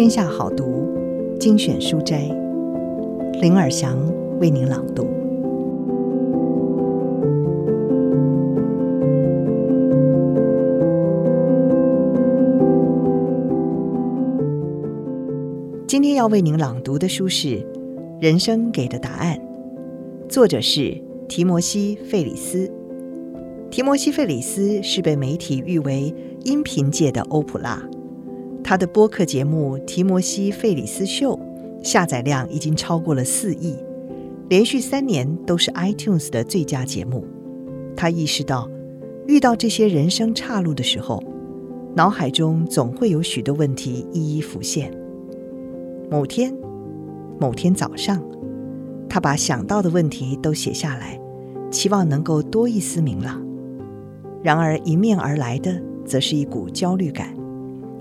[0.00, 0.88] 天下好读
[1.38, 2.22] 精选书斋，
[3.42, 3.98] 林尔祥
[4.40, 5.06] 为您朗读。
[15.86, 17.48] 今天要为您朗读的书是
[18.18, 19.36] 《人生给的答案》，
[20.30, 20.98] 作者是
[21.28, 22.72] 提摩西·费里斯。
[23.70, 26.14] 提摩西·费里斯是被媒体誉为
[26.44, 27.86] 音频界的欧普拉。
[28.70, 31.36] 他的播客节目《提摩西·费里斯秀》
[31.84, 33.74] 下载量已经超过了四亿，
[34.48, 37.26] 连续三年都是 iTunes 的最佳节目。
[37.96, 38.70] 他意识到，
[39.26, 41.20] 遇到这些人生岔路的时候，
[41.96, 44.96] 脑海中总会有许多问题一一浮现。
[46.08, 46.56] 某天，
[47.40, 48.22] 某天早上，
[49.08, 51.20] 他把想到的问题都写下来，
[51.72, 53.44] 期望能够多一丝明朗。
[54.44, 57.34] 然而，迎面而来的则是一股焦虑感。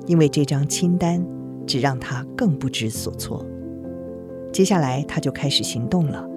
[0.10, 1.24] 因为这张清单
[1.68, 3.46] 只让他更不知所措。
[4.52, 6.28] 接下来，他就开始行动了。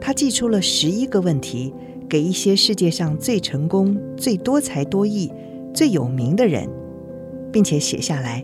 [0.00, 1.70] 他寄出了十一个问题
[2.08, 5.30] 给一些世界上最成功、最多才多艺、
[5.74, 6.66] 最有名的人，
[7.52, 8.42] 并且写下来：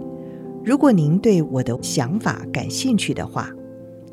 [0.62, 3.50] 如果您对我的想法感兴趣的话，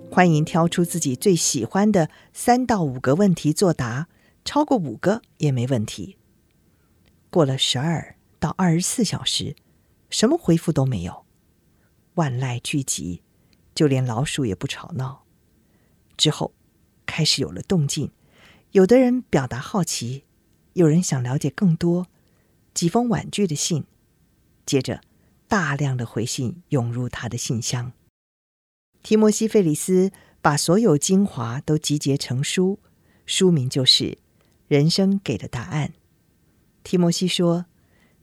[0.09, 4.07] 欢迎挑出自己最喜欢的三到五个问题作答，
[4.45, 6.15] 超过五个也没问题。
[7.29, 9.53] 过了十二到二十四小时。
[10.09, 11.25] 什么回复都没有，
[12.15, 13.21] 万籁俱寂，
[13.75, 15.25] 就连老鼠也不吵闹。
[16.15, 16.53] 之后，
[17.05, 18.11] 开始有了动静，
[18.71, 20.23] 有的人表达好奇，
[20.73, 22.07] 有人想了解更多，
[22.73, 23.83] 几封婉拒的信，
[24.65, 25.01] 接着
[25.47, 27.91] 大量的回信涌入他的信箱。
[29.03, 30.11] 提摩西·费里斯
[30.41, 32.79] 把所有精华都集结成书，
[33.25, 34.03] 书名就是
[34.67, 35.89] 《人生给的答案》。
[36.83, 37.65] 提摩西说。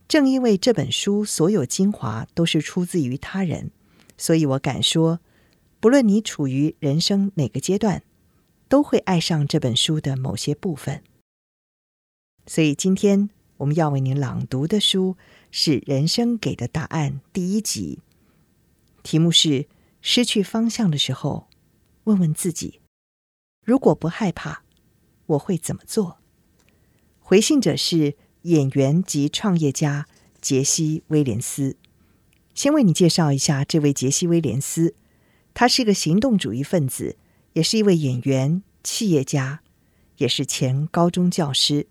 [0.06, 3.70] 正因为这本书所有精华都是出自于他人，
[4.18, 5.20] 所以我敢说，
[5.80, 8.02] 不论你处于人生哪个阶段，
[8.68, 11.02] 都会爱上这本书的某些部分。
[12.46, 15.16] 所以今天我们要为您朗读的书
[15.50, 18.00] 是《人生给的答案》第一集，
[19.02, 19.66] 题目是
[20.02, 21.48] “失去方向的时候，
[22.04, 22.80] 问问自己：
[23.64, 24.64] 如果不害怕，
[25.24, 26.18] 我会怎么做？”
[27.18, 28.18] 回信者是。
[28.44, 30.06] 演员及创业家
[30.40, 31.76] 杰西·威廉斯，
[32.54, 34.94] 先为你介绍一下这位杰西·威廉斯。
[35.54, 37.16] 他是一个行动主义分子，
[37.54, 39.60] 也是一位演员、企业家，
[40.18, 41.86] 也是前高中教师。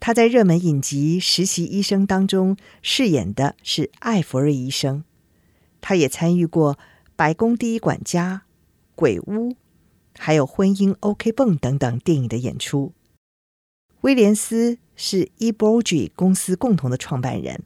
[0.00, 5.04] 他在热门影集《实习医生》当中饰演的是艾弗瑞医生。
[5.80, 6.74] 他也参与过
[7.14, 8.34] 《白宫第一管家》、
[8.96, 9.50] 《鬼屋》，
[10.18, 12.92] 还有《婚姻 OK 绷》等等电影的演出。
[14.00, 17.62] 威廉斯是 eBlogy 公司共同的创办人，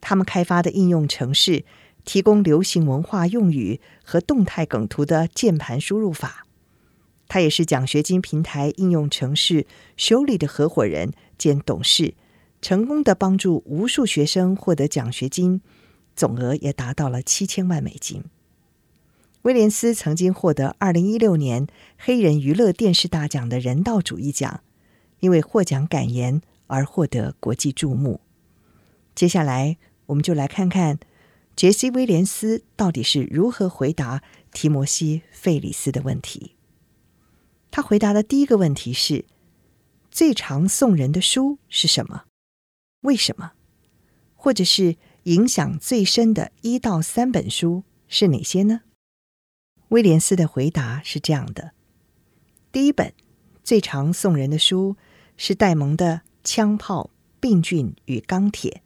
[0.00, 1.64] 他们开发的应用程式
[2.04, 6.46] 提供流行文化用语和动态梗图的键盘输入法。
[7.26, 9.66] 他也是奖学金平台应用程式
[9.98, 12.14] Surely 的合伙人兼董事，
[12.60, 15.60] 成功的帮助无数学生获得奖学金，
[16.14, 18.22] 总额也达到了七千万美金。
[19.42, 21.66] 威廉斯曾经获得二零一六年
[21.98, 24.60] 黑人娱乐电视大奖的人道主义奖。
[25.20, 28.22] 因为获奖感言而获得国际注目。
[29.14, 30.98] 接下来，我们就来看看
[31.54, 34.22] 杰西·威廉斯到底是如何回答
[34.52, 36.56] 提摩西·费里斯的问题。
[37.70, 39.26] 他回答的第一个问题是：
[40.10, 42.24] 最常送人的书是什么？
[43.02, 43.52] 为什么？
[44.34, 48.80] 或者是影响最深的一到三本书是哪些呢？
[49.88, 51.72] 威廉斯的回答是这样的：
[52.72, 53.12] 第一本
[53.62, 54.96] 最常送人的书。
[55.34, 57.10] 是戴蒙的《枪炮、
[57.40, 58.82] 病菌与钢铁》。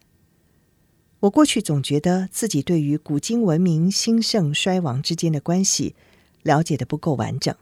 [1.21, 5.95] 我过去总觉得自己对于古今文明兴盛衰亡之间的关系
[6.43, 7.55] 了解得不够完整。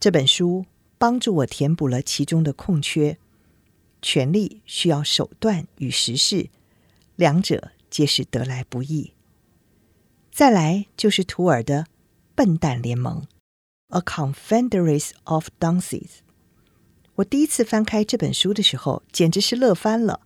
[0.00, 0.66] 这本书
[0.98, 3.18] 帮助我填补了其中的空缺。
[4.02, 6.50] 权力需要手段与实事，
[7.16, 9.12] 两者皆是得来不易。
[10.30, 11.82] 再来就是图尔的
[12.34, 13.26] 《笨蛋联盟》
[13.96, 16.18] （A Confederacy of Dunces）。
[17.16, 20.20] 我第一次翻开这本书的时候，简直是乐翻了。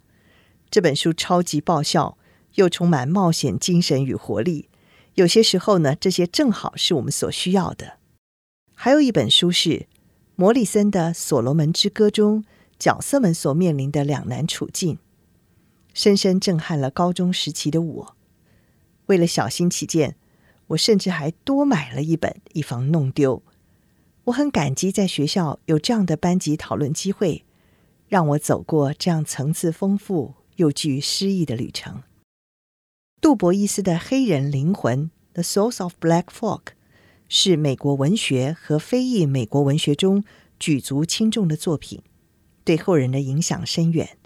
[0.70, 2.18] 这本书超级爆笑，
[2.54, 4.68] 又充满冒险精神与活力。
[5.14, 7.98] 有些时候呢，这些正好是我们所需要的。
[8.74, 9.86] 还有一本书是
[10.34, 12.44] 摩里森的《所罗门之歌》中
[12.76, 14.98] 角色们所面临的两难处境，
[15.94, 18.16] 深深震撼了高中时期的我。
[19.06, 20.16] 为了小心起见，
[20.68, 23.42] 我甚至还多买了一本，以防弄丢。
[24.30, 27.44] 我很感激在学校有这样的班级讨论机会，
[28.08, 32.02] 让我走过这样层次丰富又具诗意的旅程。
[33.20, 35.00] 杜博伊斯的《黑人灵魂》
[35.32, 36.60] 《The Souls of Black Folk》
[37.28, 40.22] 是美国文学和非裔美国文学中
[40.60, 42.02] 举足轻重的作品，
[42.62, 44.16] 对后人的影响深远。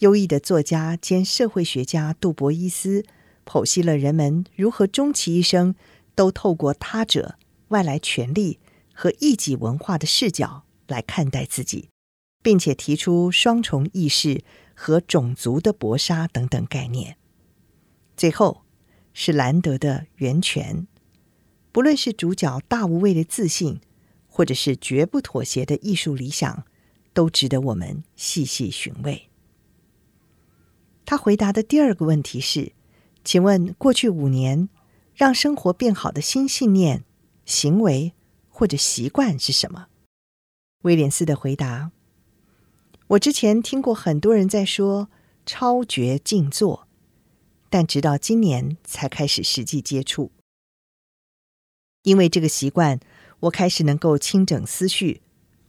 [0.00, 3.04] 优异的作家兼社会学家杜博伊斯
[3.46, 5.74] 剖析了人们如何终其一生
[6.14, 7.36] 都透过他者、
[7.68, 8.58] 外来权力
[8.94, 11.90] 和异己文化的视角来看待自己，
[12.42, 14.42] 并且提出双重意识
[14.74, 17.16] 和种族的搏杀等等概念。
[18.16, 18.62] 最后
[19.12, 20.86] 是兰德的源泉，
[21.72, 23.80] 不论是主角大无畏的自信，
[24.28, 26.64] 或者是绝不妥协的艺术理想，
[27.12, 29.28] 都值得我们细细寻味。
[31.04, 32.72] 他回答的第二个问题是
[33.24, 34.68] ：“请问过去五年
[35.14, 37.04] 让生活变好的新信念、
[37.44, 38.14] 行为
[38.54, 39.88] 或者习惯是什么？”
[40.82, 41.90] 威廉斯的回答
[43.08, 45.08] ：“我之前听过很多人在说
[45.44, 46.86] 超觉静坐，
[47.68, 50.30] 但直到今年才开始实际接触。
[52.02, 53.00] 因为这个习惯，
[53.40, 55.22] 我开始能够清整思绪，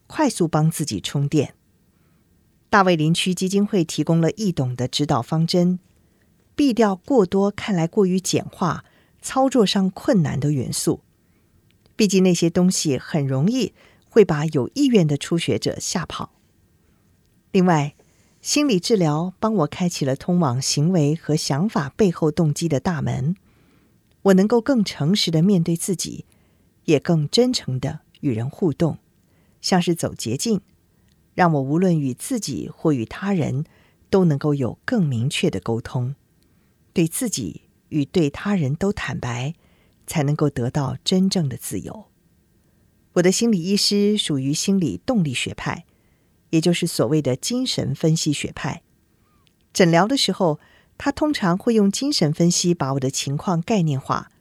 [0.06, 1.56] 快速帮自己充电。”
[2.70, 5.80] 大卫林区基金会提供了易懂的指导方针，
[6.56, 8.84] 避掉过多看来过于简化、
[9.22, 11.05] 操作上困难的元素。
[11.96, 13.74] 毕竟那些东西很容易
[14.10, 16.34] 会把有意愿的初学者吓跑。
[17.52, 17.96] 另外，
[18.42, 23.36] 心理治疗帮我开启了通往行为和想法背后动机的大门，
[24.24, 26.26] 我能够更诚实的面对自己，
[26.84, 29.00] 也更真诚的与人互动，
[29.62, 30.62] 像是走捷径。
[31.34, 33.66] 让我无论与自己或与他人，
[34.10, 36.16] 都能够有更明确的沟通，
[36.94, 39.54] 对自己与对他人都坦白，
[40.06, 42.06] 才能够得到真正的自由。
[43.14, 45.86] 我的心理医师属于心理动力学派，
[46.50, 48.82] 也就是所谓的精神分析学派。
[49.74, 50.60] 诊疗的时候，
[50.98, 54.32] 他通常会用精神分析把我的情况概念化，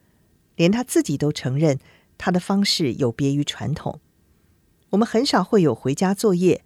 [0.57, 1.79] 连他自己都承认
[2.19, 4.01] 他的方式有别于传统。
[4.91, 6.63] 我们很少会有回家作业。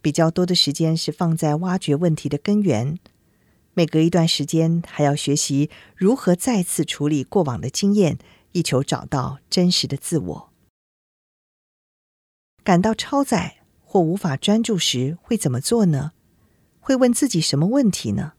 [0.00, 2.98] 比较多的时间是放在挖掘问题的根源，
[3.72, 8.18] 每隔一段时间还要学习如何再次处理过往的经验，
[8.52, 10.52] 以求找到真实的自我。
[12.64, 16.12] 感到超载或无法专注时会怎么做呢？
[16.80, 18.32] 会问自己什么问题呢？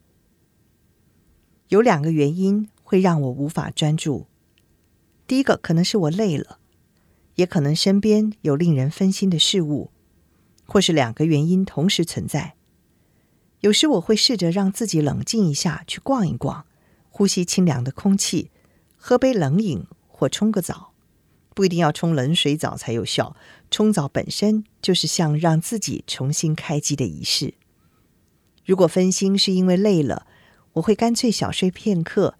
[1.68, 4.28] 有两个原因会让我无法专注。
[5.28, 6.60] 第一个可能是我累了，
[7.36, 9.92] 也可能身边有令人分心的事物。
[10.66, 12.56] 或是两个原因同时存在。
[13.60, 16.66] 有时我会试着让自己冷静一下，去逛一逛，
[17.10, 18.50] 呼吸清凉的空气，
[18.98, 19.86] 喝杯冷饮
[20.24, 20.94] 或冲个澡。
[21.54, 23.36] 不一定要冲冷水澡才有效，
[23.70, 27.56] 冲澡本身就是像让自己重新开机的仪式。
[28.66, 30.26] 如果分心是因为累了，
[30.74, 32.36] 我会干脆小睡片刻。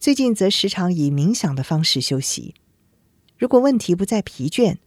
[0.00, 2.54] 最近则时常以冥想的方式休息。
[3.36, 4.78] 如果问题不在疲倦，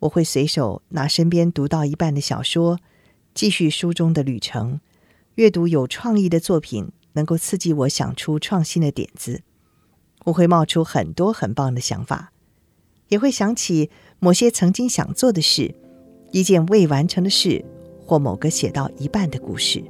[0.00, 2.80] 我会随手拿身边读到一半的小说，
[3.32, 4.80] 继续书中的旅程。
[5.36, 9.42] 阅读有创意的作品，能够刺激我想出创新的点子。
[10.26, 12.32] 我会冒出很多很棒的想法，
[13.08, 15.74] 也会想起某些曾经想做的事，
[16.32, 17.64] 一件未完成的事，
[18.04, 19.82] 或某个写到一半的故事。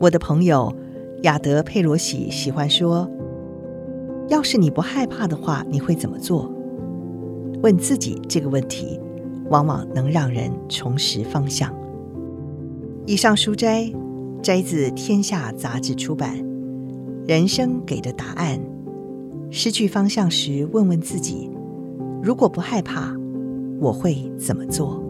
[0.00, 0.74] 我的朋友
[1.22, 3.08] 亚德佩罗西喜欢说
[4.28, 6.52] ：“要是你不害怕的话，你会怎么做？”
[7.62, 9.00] 问自己这个问题，
[9.48, 11.72] 往往能让人重拾方向。
[13.06, 13.90] 以上书摘
[14.42, 16.36] 摘自《天下》杂志出版，
[17.26, 18.58] 《人生给的答案》。
[19.50, 21.50] 失去方向时，问问自己：
[22.22, 23.14] 如果不害怕，
[23.80, 25.02] 我会怎么做？